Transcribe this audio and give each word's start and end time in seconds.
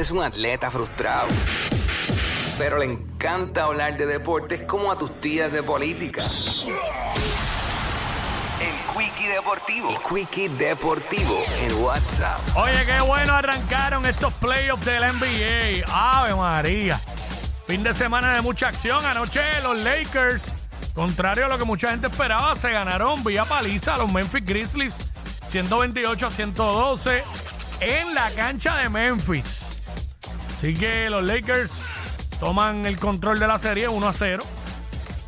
es 0.00 0.10
un 0.10 0.22
atleta 0.22 0.70
frustrado, 0.70 1.28
pero 2.56 2.78
le 2.78 2.86
encanta 2.86 3.64
hablar 3.64 3.98
de 3.98 4.06
deportes 4.06 4.62
como 4.62 4.90
a 4.90 4.96
tus 4.96 5.20
tías 5.20 5.52
de 5.52 5.62
política. 5.62 6.24
El 8.60 8.96
Quickie 8.96 9.28
Deportivo. 9.28 9.90
El 9.90 9.98
Quickie 9.98 10.48
Deportivo 10.48 11.42
en 11.60 11.74
WhatsApp. 11.82 12.40
Oye, 12.56 12.82
qué 12.86 12.98
bueno 13.02 13.34
arrancaron 13.34 14.06
estos 14.06 14.32
playoffs 14.34 14.86
del 14.86 15.02
NBA. 15.02 15.84
Ave 15.92 16.34
María. 16.34 16.98
Fin 17.66 17.82
de 17.82 17.94
semana 17.94 18.32
de 18.32 18.40
mucha 18.40 18.68
acción. 18.68 19.04
Anoche 19.04 19.42
los 19.62 19.82
Lakers, 19.82 20.44
contrario 20.94 21.44
a 21.44 21.48
lo 21.48 21.58
que 21.58 21.66
mucha 21.66 21.88
gente 21.88 22.06
esperaba, 22.06 22.56
se 22.56 22.70
ganaron 22.70 23.22
vía 23.22 23.44
paliza 23.44 23.96
a 23.96 23.98
los 23.98 24.10
Memphis 24.10 24.46
Grizzlies 24.46 24.94
128 25.48 26.26
a 26.26 26.30
112 26.30 27.22
en 27.80 28.14
la 28.14 28.30
cancha 28.30 28.78
de 28.78 28.88
Memphis. 28.88 29.69
Así 30.60 30.74
que 30.74 31.08
los 31.08 31.24
Lakers 31.24 31.70
toman 32.38 32.84
el 32.84 32.98
control 32.98 33.38
de 33.38 33.46
la 33.46 33.58
serie 33.58 33.88
1 33.88 34.06
a 34.06 34.12
0. 34.12 34.44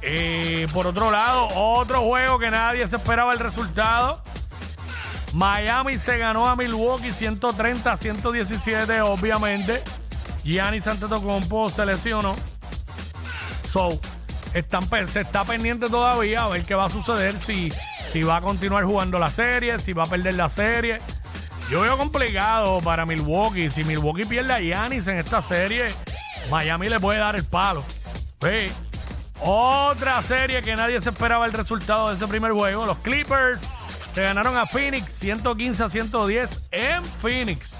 Eh, 0.02 0.68
por 0.74 0.86
otro 0.86 1.10
lado, 1.10 1.48
otro 1.54 2.02
juego 2.02 2.38
que 2.38 2.50
nadie 2.50 2.86
se 2.86 2.96
esperaba 2.96 3.32
el 3.32 3.38
resultado. 3.38 4.22
Miami 5.32 5.94
se 5.94 6.18
ganó 6.18 6.46
a 6.46 6.54
Milwaukee 6.54 7.12
130 7.12 7.92
a 7.92 7.96
117, 7.96 9.00
obviamente. 9.00 9.82
Giannis 10.44 10.86
Antetokounmpo 10.86 11.70
se 11.70 11.86
lesionó. 11.86 12.36
So, 13.70 13.88
están, 14.52 14.86
se 15.08 15.22
está 15.22 15.44
pendiente 15.44 15.86
todavía 15.86 16.44
a 16.44 16.48
ver 16.48 16.62
qué 16.62 16.74
va 16.74 16.84
a 16.84 16.90
suceder, 16.90 17.38
si, 17.38 17.70
si 18.12 18.22
va 18.22 18.36
a 18.36 18.40
continuar 18.42 18.84
jugando 18.84 19.18
la 19.18 19.28
serie, 19.28 19.78
si 19.78 19.94
va 19.94 20.02
a 20.02 20.06
perder 20.06 20.34
la 20.34 20.50
serie. 20.50 20.98
Yo 21.72 21.80
veo 21.80 21.96
complicado 21.96 22.82
para 22.82 23.06
Milwaukee. 23.06 23.70
Si 23.70 23.82
Milwaukee 23.82 24.26
pierde 24.26 24.52
a 24.52 24.60
Giannis 24.60 25.08
en 25.08 25.16
esta 25.16 25.40
serie, 25.40 25.90
Miami 26.50 26.90
le 26.90 27.00
puede 27.00 27.18
dar 27.18 27.34
el 27.34 27.46
palo. 27.46 27.82
Sí. 28.42 28.70
Otra 29.40 30.22
serie 30.22 30.60
que 30.60 30.76
nadie 30.76 31.00
se 31.00 31.08
esperaba 31.08 31.46
el 31.46 31.54
resultado 31.54 32.10
de 32.10 32.16
ese 32.16 32.28
primer 32.28 32.52
juego. 32.52 32.84
Los 32.84 32.98
Clippers 32.98 33.58
se 34.14 34.22
ganaron 34.22 34.54
a 34.54 34.66
Phoenix 34.66 35.14
115 35.14 35.82
a 35.82 35.88
110 35.88 36.68
en 36.72 37.02
Phoenix. 37.02 37.70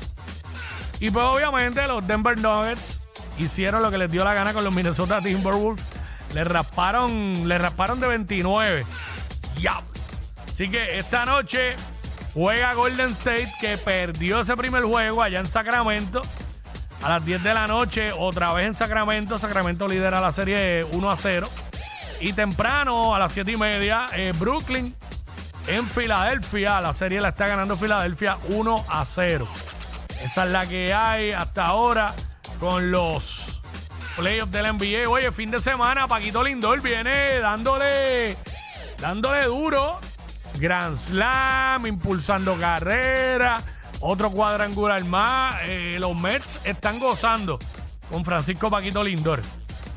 Y 0.99 1.11
pues 1.11 1.27
obviamente 1.27 1.87
los 1.87 2.07
Denver 2.07 2.41
Nuggets 2.41 3.07
hicieron 3.37 3.83
lo 3.83 3.91
que 3.91 3.99
les 3.99 4.11
dio 4.11 4.25
la 4.25 4.33
gana 4.33 4.55
con 4.55 4.65
los 4.65 4.75
Minnesota 4.75 5.21
Timberwolves. 5.21 5.85
Le 6.33 6.45
rasparon, 6.45 7.47
le 7.47 7.59
rasparon 7.59 8.01
de 8.01 8.09
29. 8.09 8.87
Ya. 9.61 9.83
Así 10.47 10.71
que 10.71 10.97
esta 10.97 11.27
noche 11.27 11.77
juega 12.35 12.75
Golden 12.75 13.11
State 13.11 13.53
que 13.61 13.79
perdió 13.79 14.41
ese 14.41 14.57
primer 14.57 14.85
juego 14.85 15.23
allá 15.23 15.41
en 15.41 15.47
Sacramento. 15.47 16.23
A 17.03 17.09
las 17.09 17.25
10 17.25 17.43
de 17.43 17.55
la 17.55 17.67
noche, 17.67 18.13
otra 18.13 18.53
vez 18.53 18.67
en 18.67 18.75
Sacramento. 18.75 19.37
Sacramento 19.37 19.89
lidera 19.89 20.21
la 20.21 20.31
serie 20.31 20.85
1 20.85 21.11
a 21.11 21.17
0. 21.17 21.49
Y 22.21 22.33
temprano, 22.33 23.15
a 23.15 23.19
las 23.19 23.33
7 23.33 23.51
y 23.51 23.57
media, 23.57 24.07
eh, 24.15 24.33
Brooklyn 24.39 24.95
en 25.67 25.89
Filadelfia. 25.89 26.81
La 26.81 26.95
serie 26.95 27.21
la 27.21 27.31
está 27.31 27.49
ganando 27.49 27.77
Filadelfia 27.77 28.37
1 28.51 28.85
a 28.89 29.05
0. 29.05 29.49
Esa 30.23 30.45
es 30.45 30.51
la 30.51 30.67
que 30.67 30.95
hay 30.95 31.33
hasta 31.33 31.65
ahora 31.65 32.15
con 32.61 32.93
los 32.93 33.61
playoffs 34.17 34.53
del 34.53 34.67
NBA. 34.67 35.09
Oye, 35.09 35.33
fin 35.33 35.51
de 35.51 35.61
semana, 35.61 36.07
Paquito 36.07 36.45
Lindor 36.45 36.81
viene 36.81 37.41
dándole, 37.41 38.37
dándole 39.01 39.45
duro. 39.45 39.99
Grand 40.63 40.97
Slam, 40.97 41.89
impulsando 41.89 42.55
carrera, 42.55 43.61
otro 44.01 44.31
cuadrangular 44.31 45.05
más. 45.07 45.57
Eh, 45.65 45.97
los 45.99 46.15
Mets 46.15 46.65
están 46.65 47.01
gozando 47.01 47.59
con 48.09 48.25
Francisco 48.25 48.71
Paquito 48.71 49.03
Lindor. 49.03 49.43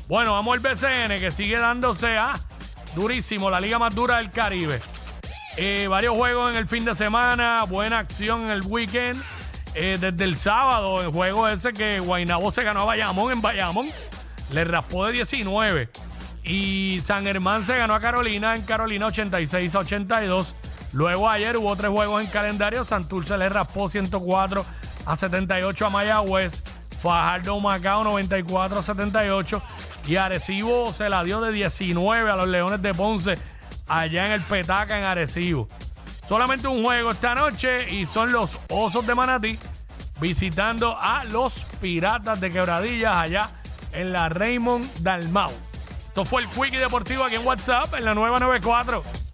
Bueno, 0.08 0.32
vamos 0.32 0.56
al 0.56 0.60
BCN 0.60 1.20
que 1.20 1.30
sigue 1.30 1.56
dándose 1.56 2.16
a 2.16 2.32
durísimo, 2.96 3.48
la 3.48 3.60
liga 3.60 3.78
más 3.78 3.94
dura 3.94 4.16
del 4.16 4.32
Caribe. 4.32 4.80
Eh, 5.56 5.86
varios 5.86 6.16
juegos 6.16 6.50
en 6.50 6.56
el 6.56 6.66
fin 6.66 6.84
de 6.84 6.96
semana, 6.96 7.62
buena 7.68 8.00
acción 8.00 8.42
en 8.42 8.50
el 8.50 8.62
weekend. 8.62 9.22
Eh, 9.76 9.98
desde 10.00 10.24
el 10.24 10.36
sábado, 10.36 11.00
el 11.00 11.12
juego 11.12 11.46
ese 11.46 11.72
que 11.72 12.00
Guaynabo 12.00 12.50
se 12.50 12.64
ganó 12.64 12.80
a 12.80 12.84
Bayamón 12.86 13.32
en 13.32 13.40
Bayamón, 13.40 13.86
le 14.52 14.64
raspó 14.64 15.06
de 15.06 15.12
19. 15.12 15.90
Y 16.46 17.00
San 17.00 17.24
Germán 17.24 17.64
se 17.64 17.76
ganó 17.76 17.94
a 17.94 18.00
Carolina 18.00 18.54
en 18.54 18.62
Carolina 18.62 19.06
86 19.06 19.74
a 19.74 19.78
82. 19.80 20.54
Luego 20.92 21.28
ayer 21.28 21.56
hubo 21.56 21.74
tres 21.74 21.90
juegos 21.90 22.24
en 22.24 22.30
calendario. 22.30 22.84
Santurce 22.84 23.36
le 23.36 23.48
raspó 23.48 23.88
104 23.88 24.64
a 25.04 25.16
78 25.16 25.86
a 25.86 25.90
Mayagüez. 25.90 26.62
Fajardo 27.02 27.58
Macao 27.60 28.04
94 28.04 28.78
a 28.78 28.82
78. 28.82 29.62
Y 30.06 30.16
Arecibo 30.16 30.92
se 30.92 31.08
la 31.08 31.24
dio 31.24 31.40
de 31.40 31.50
19 31.50 32.30
a 32.30 32.36
los 32.36 32.46
Leones 32.46 32.80
de 32.80 32.94
Ponce 32.94 33.36
allá 33.88 34.26
en 34.26 34.32
el 34.32 34.42
Petaca 34.42 34.98
en 34.98 35.04
Arecibo. 35.04 35.68
Solamente 36.28 36.68
un 36.68 36.84
juego 36.84 37.10
esta 37.10 37.34
noche 37.34 37.92
y 37.92 38.06
son 38.06 38.30
los 38.30 38.58
Osos 38.70 39.04
de 39.06 39.14
Manatí 39.14 39.58
visitando 40.20 40.96
a 40.98 41.24
los 41.24 41.64
Piratas 41.80 42.40
de 42.40 42.50
Quebradillas 42.50 43.16
allá 43.16 43.50
en 43.92 44.12
la 44.12 44.28
Raymond 44.28 45.02
Dalmau. 45.02 45.50
Esto 46.16 46.24
fue 46.24 46.40
el 46.40 46.48
Quickie 46.48 46.78
Deportivo 46.78 47.24
aquí 47.24 47.34
en 47.34 47.46
WhatsApp 47.46 47.92
en 47.98 48.06
la 48.06 48.14
nueva 48.14 48.40
94. 48.40 49.25